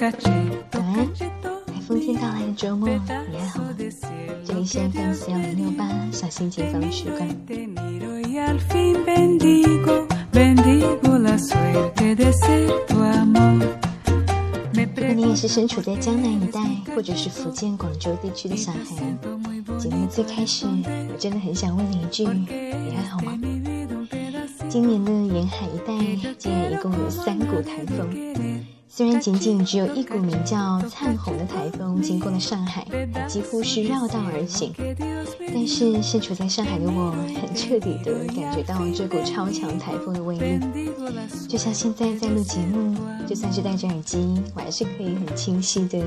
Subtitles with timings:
[0.00, 0.12] 晚
[0.74, 3.74] 安，台风天到来的周末，你还好吗？
[4.44, 7.28] 这里是 FM 四幺零六八小心情放时光。
[14.94, 16.60] 如果你也是身处在江南一带，
[16.94, 18.78] 或者是福建、广州地区的小孩，
[19.78, 23.36] 节目的最开始，我真的很想问你一句：你还好吗？
[24.68, 25.92] 今年的沿海一带，
[26.38, 28.08] 竟然一共有三股台风。
[28.90, 32.84] 虽然仅仅只有一股名叫“灿红”的台风经过了上海，
[33.28, 34.72] 几乎是绕道而行，
[35.54, 40.58] 但是身处在上海的我，很彻底的感觉到这股超强台风的威力。
[41.48, 46.02] 就像现在在录节目，就算是戴着耳机，我还是可以很清晰的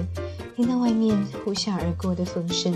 [0.55, 2.73] 听到外面呼啸而过的风声。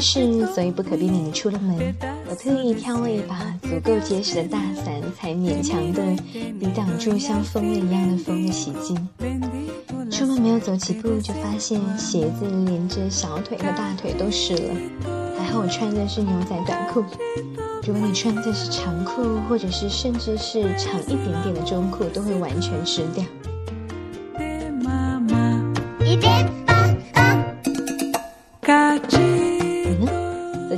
[0.00, 1.94] 是，所以不可避免的出了门。
[2.28, 6.02] 我特意挑了一把足够结实的大伞，才勉强的
[6.58, 8.96] 抵挡住像疯了一样的风的袭击。
[10.10, 14.74] 出门没有走几步，就发现鞋子连着小腿和大腿都湿了。
[15.38, 17.04] 还好我穿的是牛仔短裤，
[17.86, 23.24] 如果你穿的是长裤，或者是甚至是长一点点的中裤，都会完全湿掉。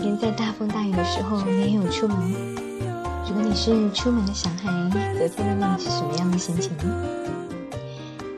[0.01, 2.17] 天在大风大雨的时候你有出门。
[3.29, 6.85] 如果你是出门的小孩，昨天的你是什么样的心情呢？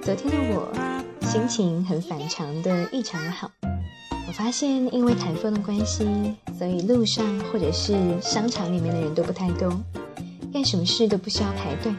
[0.02, 0.68] 昨天的我
[1.22, 3.50] 心情很反常的异常的好。
[4.26, 9.70] 我发现因为台风的关系，所以路上或者是商场里面的人都不太多，
[10.52, 11.92] 干什么事都不需要排队，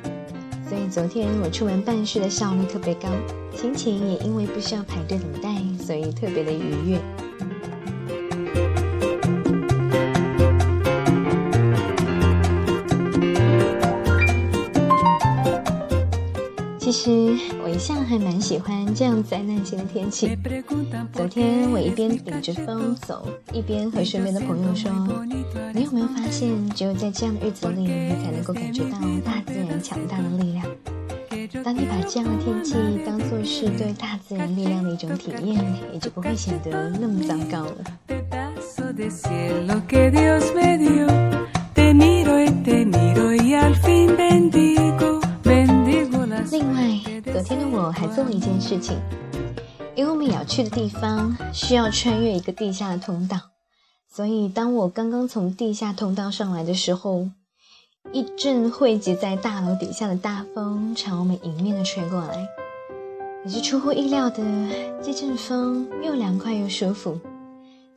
[0.67, 3.08] 所以昨天我出门办事的效率特别高，
[3.56, 7.02] 心情也因为不需要排队等待，所以特别的愉悦。
[16.93, 17.09] 其实
[17.63, 20.37] 我一向还蛮喜欢这样灾难性的天气。
[21.11, 24.91] 昨天我一边顶着风走，一边和身边的朋友说
[25.73, 30.63] ：“你有没有发现，只有在这样的日子里，你才能够感觉到大自然强大的力量？
[31.63, 37.83] 当你把这样的天气当做是对大自然力量的一种体验，也就不会显得那么糟糕了。”
[47.33, 48.95] 昨天的我还做了一件事情，
[49.95, 53.39] 因为我们要去的地方需要穿越一个地下的通道，
[54.07, 57.27] 所以当我刚刚从地下通道上来的时候，
[58.11, 62.47] 一阵汇集在大楼底下的大风朝我们迎面的吹过来。
[63.43, 64.43] 可是出乎意料的，
[65.01, 67.19] 这阵风又凉快又舒服，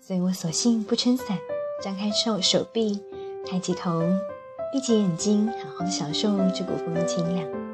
[0.01, 1.37] 所以我索性不撑伞，
[1.85, 2.99] 张开手手臂，
[3.45, 4.01] 抬起头，
[4.73, 7.66] 闭起眼睛，好好的享受这股风的清凉。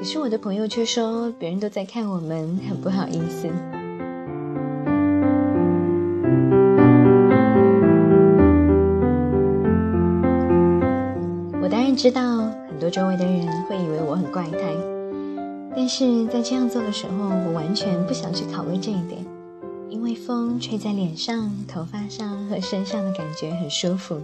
[0.00, 3.46] 可是我的朋友却说，别人都在看我们，很不好意思。
[11.60, 14.74] 我当然知道，很多周围的人会以为我很怪胎，
[15.76, 19.22] 但是在这样做的时候，我完全不想去考虑这一点，
[19.90, 24.18] 因为风吹在脸上、头发上和身上的感觉很舒服，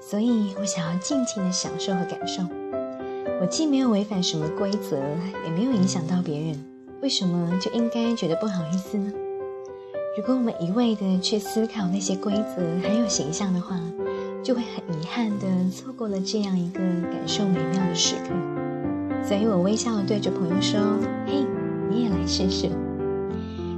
[0.00, 2.42] 所以我想要尽情的享受和感受。
[3.44, 4.96] 我既没有违反什么规则，
[5.44, 6.64] 也没有影响到别人，
[7.02, 9.12] 为什么就应该觉得不好意思呢？
[10.16, 13.78] 如果我们一味的去思考那些规则还有形象的话，
[14.42, 18.30] 就会很遗憾的错过了这样一个感受美妙的时刻。
[19.22, 20.80] 所以我微笑的对着朋友说
[21.28, 21.44] ：“嘿，
[21.90, 22.70] 你也来试试。”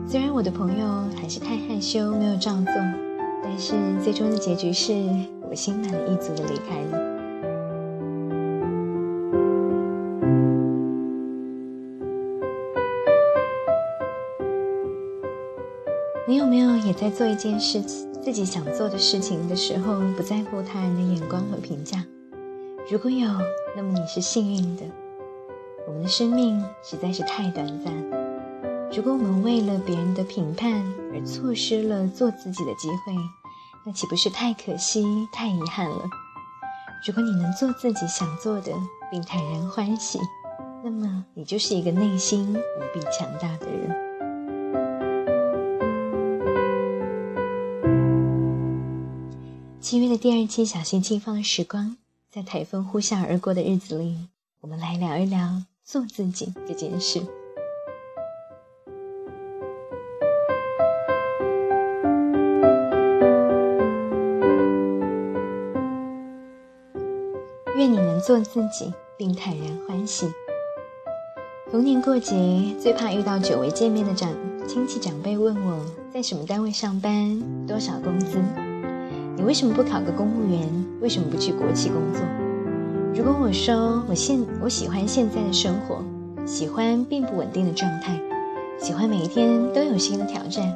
[0.06, 0.86] 虽然我的朋友
[1.20, 2.72] 还是太害羞，没有照做，
[3.42, 4.92] 但是最终的结局是
[5.50, 7.05] 我心满意足的离开了。
[17.06, 22.04] 在做一件事情，自己想做的事情的时候，不在乎他人的眼光和评价？
[22.90, 23.28] 如果有，
[23.76, 24.82] 那么你是幸运的。
[25.86, 27.94] 我们的生命实在是太短暂，
[28.92, 30.82] 如果我们为了别人的评判
[31.14, 33.14] 而错失了做自己的机会，
[33.84, 36.10] 那岂不是太可惜、太遗憾了？
[37.06, 38.72] 如果你能做自己想做的，
[39.12, 40.18] 并坦然欢喜，
[40.82, 43.65] 那么你就是一个内心无比强大的
[49.88, 51.96] 七月的第二期小心轻放的时光
[52.28, 54.26] 在台风呼啸而过的日子里
[54.60, 57.20] 我们来聊一聊做自己这件事。
[67.76, 70.28] 愿你能做自己并坦然欢喜。
[71.70, 72.34] 逢年过节
[72.80, 74.34] 最怕遇到久未见面的长
[74.66, 78.65] 亲戚长辈问我在什么单位上班多少工资？
[79.36, 80.66] 你为什么不考个公务员？
[81.00, 82.22] 为什么不去国企工作？
[83.14, 86.02] 如果我说我现我喜欢现在的生活，
[86.46, 88.18] 喜欢并不稳定的状态，
[88.80, 90.74] 喜欢每一天都有新的挑战，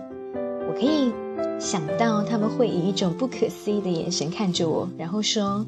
[0.69, 1.11] 我可以
[1.59, 5.65] 想到他们会以一种不可思议的眼神看着我，然后说：“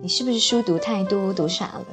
[0.00, 1.86] 你是不是书读太多，读傻了？”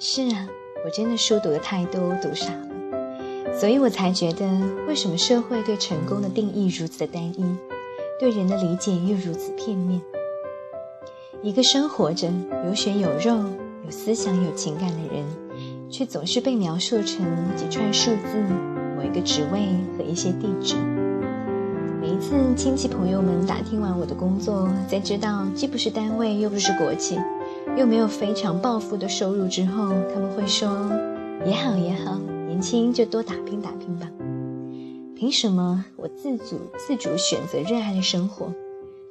[0.00, 0.48] 是啊。
[0.84, 4.46] 我真的书读的太多，读傻了，所以我才觉得，
[4.86, 7.44] 为什么社会对成功的定义如此的单一，
[8.18, 10.00] 对人的理解又如此片面？
[11.42, 12.32] 一个生活着、
[12.64, 13.36] 有血有肉、
[13.84, 15.22] 有思想、有情感的人，
[15.90, 18.42] 却总是被描述成几串数字、
[18.96, 19.68] 某一个职位
[19.98, 20.76] 和一些地址。
[22.00, 27.18] 每一次亲戚朋友们打听完我的工作，在知道既不是单位，又不是国企。
[27.76, 30.90] 又没有非常暴富的收入之后，他们会说
[31.44, 34.08] ：“也好也好，年轻就多打拼打拼吧。”
[35.18, 38.52] 凭什么我自主自主选择热爱的生活，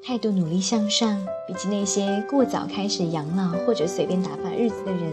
[0.04, 5.12] 态度努力向上，比起那些过早开始养老或者随便打发日子的人，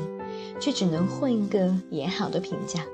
[0.61, 2.85] 却只能混一个也好的评价？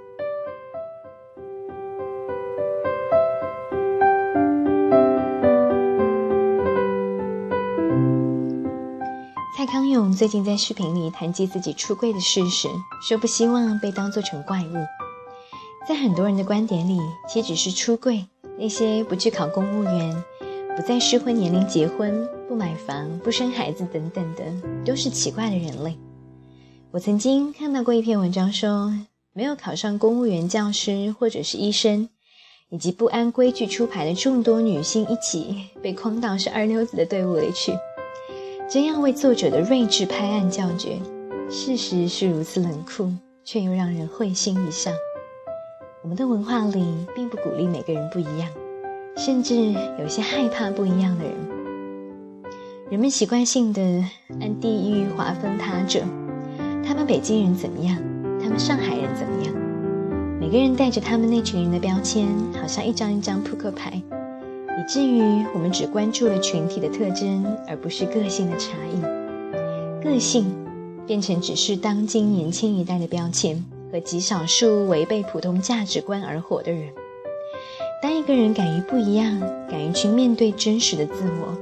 [9.56, 12.68] 蔡康永最近在视频里谈及自己出柜的事实，
[13.02, 14.97] 说不希望被当作成怪物。
[15.88, 18.22] 在很多人的观点里，岂止是出柜，
[18.58, 20.22] 那些不去考公务员、
[20.76, 24.44] 不在适婚年龄结婚、不买房、不生孩子等等的，
[24.84, 25.96] 都是奇怪的人类。
[26.90, 28.92] 我曾经看到过一篇文章，说
[29.32, 32.10] 没有考上公务员、教师或者是医生，
[32.68, 37.72] 以及不按规矩出牌的众多女性一起被框到是二流子的队伍里去。
[38.68, 40.98] 真要为作者的睿智拍案叫绝，
[41.48, 43.10] 事实是如此冷酷，
[43.42, 44.90] 却又让人会心一笑。
[46.00, 46.84] 我们的文化里
[47.14, 48.48] 并不鼓励每个人不一样，
[49.16, 51.34] 甚至有些害怕不一样的人。
[52.88, 53.82] 人们习惯性的
[54.40, 56.00] 按地域划分他者，
[56.86, 57.96] 他们北京人怎么样？
[58.40, 59.52] 他们上海人怎么样？
[60.40, 62.28] 每个人带着他们那群人的标签，
[62.60, 64.00] 好像一张一张扑克牌。
[64.70, 70.04] 以至于我们只关注了群体的特征，而不是个性的差异。
[70.04, 70.46] 个性
[71.08, 76.88] 变成只是当今年轻一代的标签和极少数违背普通价值观而活的人。
[78.02, 79.40] 当一个人敢于不一样，
[79.70, 81.56] 敢于去面对真实的自我，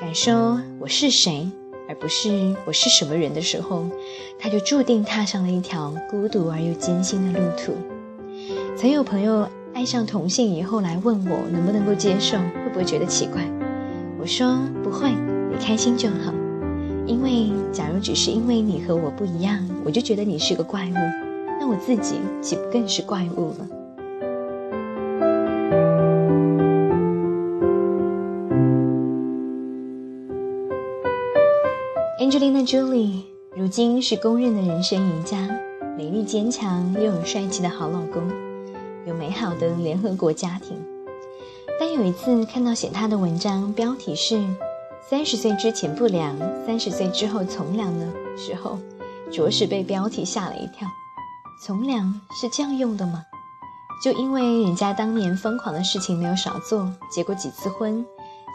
[0.00, 1.50] 敢说我是谁，
[1.88, 3.86] 而不是我是什么人的时候，
[4.38, 7.74] 他就注定踏上了一条孤独而又艰辛的路途。
[8.76, 9.48] 曾有朋友。
[9.72, 13.40] 爱上同性以后来问我能不能够接受，会不会觉得奇怪？
[14.20, 15.08] 我说不会，
[15.48, 16.34] 你开心就好。
[17.06, 21.29] 因为假如只是因为你和我不一样，我就觉得你是个怪物，
[21.70, 23.68] 我自己岂不更是怪物了
[32.18, 33.22] ？Angelina Jolie
[33.54, 35.48] 如今是公认的人生赢家，
[35.96, 38.20] 美丽坚强又有帅气的好老公。
[39.06, 40.76] 有美好的联合国家庭，
[41.78, 44.44] 但有一次看到写他的文章，标题是
[45.08, 46.36] “三十岁之前不良，
[46.66, 48.76] 三十岁之后从良”的时候，
[49.30, 50.88] 着实被标题吓了一跳。
[51.62, 53.22] 从良是这样用的吗？
[54.02, 58.02] 就因为人家当年疯狂的事情没有少做，结过几次婚，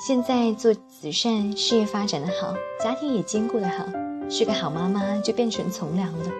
[0.04, 3.86] 现在做慈善事业发展的好，家庭也兼顾的好，
[4.28, 6.32] 是个好妈妈，就变成从良了？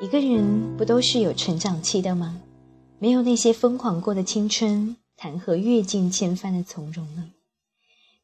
[0.00, 2.40] 一个人不都是有成长期的吗？
[3.00, 7.24] 没有那些疯狂过的青春，谈何阅尽千帆的从容呢？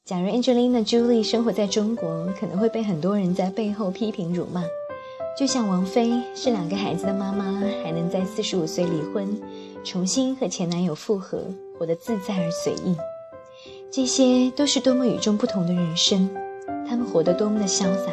[0.05, 4.63] 假如 Angelina Jolie 生活在中国，可能会被很多人在背后批评辱骂。
[5.39, 7.45] 就像王菲是两个孩子的妈妈，
[7.85, 9.41] 还能在四十五岁离婚，
[9.85, 11.45] 重新和前男友复合，
[11.79, 12.97] 活得自在而随意。
[13.89, 16.29] 这些都是多么与众不同的人生，
[16.89, 18.11] 他们活得多么的潇洒，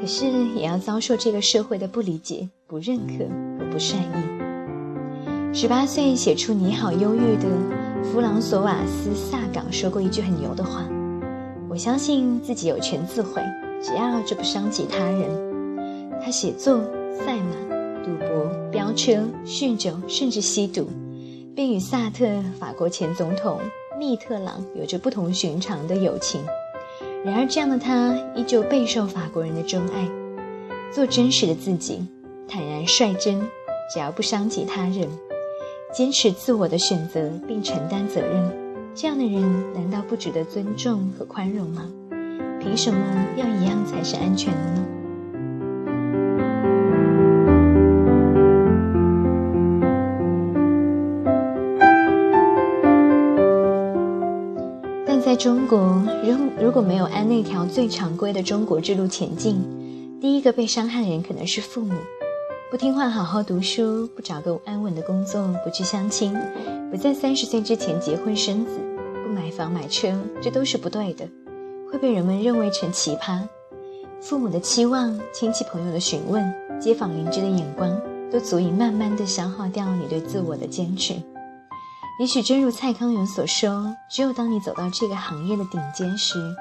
[0.00, 3.24] 可是也要遭受这个社会的不理解、不认可
[3.58, 5.52] 和不善意。
[5.52, 7.48] 十八岁写出《你好忧郁》的
[8.04, 10.84] 弗朗索瓦斯·萨冈说过一句很牛的话
[11.68, 13.42] ：“我相信自己有权自毁，
[13.82, 15.28] 只要这不伤及他人。”
[16.24, 16.80] 他写作、
[17.12, 17.54] 赛马、
[18.02, 20.88] 赌博、飙车、酗酒，甚至吸毒，
[21.54, 22.26] 并与萨特、
[22.58, 23.60] 法国前总统
[23.98, 26.40] 密特朗有着不同寻常的友情。
[27.22, 30.08] 然而，这样的他依旧备受法国人的钟爱。
[30.90, 32.02] 做真实的自己，
[32.48, 33.38] 坦然率真，
[33.92, 35.06] 只要不伤及他人。
[35.92, 38.50] 坚持自我的选择并承担责任，
[38.94, 39.42] 这样的人
[39.74, 41.86] 难道不值得尊重和宽容吗？
[42.58, 42.98] 凭什么
[43.36, 44.86] 要一样才是安全的呢？
[55.34, 59.56] 在中国，如如果没有按那条最常规的中国之路前进，
[60.20, 61.92] 第一个被伤害的人可能是父母。
[62.70, 66.32] 不听话，好好读书，不找个安稳的工作，不去相亲，
[66.88, 68.78] 不在三十岁之前结婚生子，
[69.24, 71.28] 不买房买车，这都是不对的，
[71.90, 73.40] 会被人们认为成奇葩。
[74.20, 76.48] 父母的期望、亲戚朋友的询问、
[76.80, 78.00] 街坊邻居的眼光，
[78.30, 81.14] 都足以慢慢的消耗掉你对自我的坚持。
[82.20, 86.54] 也许真如蔡康永所说，只有当你走到这个行业的顶尖时，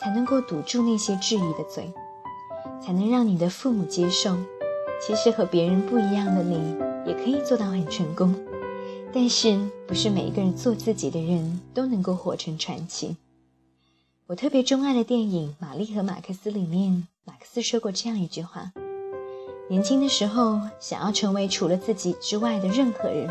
[0.00, 1.92] 才能够堵住那些质疑的嘴，
[2.84, 4.36] 才能让你的父母接受。
[5.00, 6.74] 其实和别人不一样的你，
[7.06, 8.34] 也可以做到很成功。
[9.12, 13.16] 但是，不是每一个人做自己的人都能够活成传奇。
[14.26, 18.72] 我特别钟爱的电影《玛丽和马克思》里面，马克思说过这样一句话：
[19.70, 23.30] 年轻的时候想要成为除了自己之外的任何人，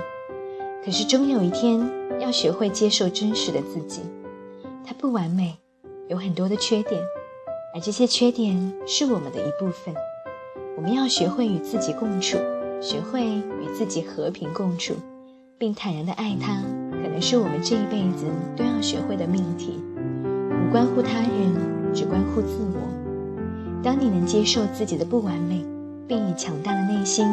[0.86, 1.82] 可是终有一天
[2.20, 4.02] 要学会接受真实的自己。
[4.86, 5.58] 它不完美，
[6.08, 7.02] 有很多的缺点，
[7.74, 9.96] 而这些缺点是我们的一部分。
[10.78, 12.38] 我们要学会与自己共处，
[12.80, 14.94] 学会与自己和平共处，
[15.58, 16.62] 并坦然的爱他，
[16.92, 19.82] 可能是我们这一辈子都要学会的命题。
[20.24, 23.82] 无关乎他人，只关乎自我。
[23.82, 25.66] 当你能接受自己的不完美，
[26.08, 27.26] 并以强大的内心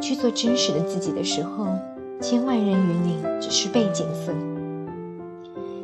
[0.00, 1.68] 去做真实的自己的时候，
[2.20, 4.32] 千万人与你只是背景色。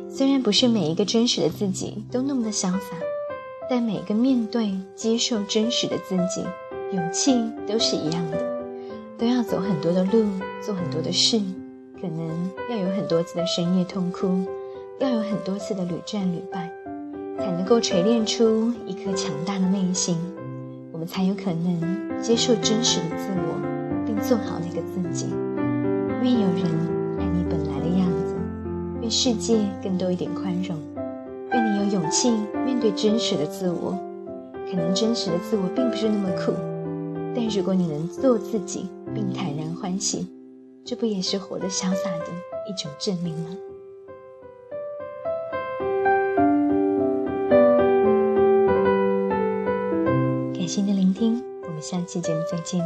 [0.09, 2.95] 虽然不是每一个真实的自己都那么的潇洒，
[3.69, 6.45] 但每个面对、接受真实的自己。
[6.91, 7.33] 勇气
[7.67, 8.37] 都是一样的，
[9.17, 10.27] 都要走很多的路，
[10.61, 11.41] 做很多的事，
[11.99, 14.45] 可能要有很多次的深夜痛哭，
[14.99, 16.71] 要有很多次的屡战屡败，
[17.39, 20.15] 才能够锤炼出一颗强大的内心。
[20.91, 25.33] 我们才有可能接受真实的自我，并做好那个自己。
[26.23, 26.63] 愿有人
[27.19, 28.33] 爱你本来的样子，
[29.01, 30.79] 愿世界更多一点宽容，
[31.51, 32.31] 愿你有勇气
[32.65, 33.99] 面对真实的自我。
[34.71, 36.53] 可能真实的自我并不是那么酷。
[37.35, 40.25] 但如果你能做自己，并坦然欢喜，
[40.85, 42.25] 这不也是活得潇洒的
[42.69, 43.49] 一种证明吗？
[50.53, 52.81] 感谢您的聆听，我们下期节目再见。